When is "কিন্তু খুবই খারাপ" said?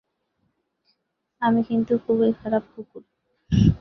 1.69-2.63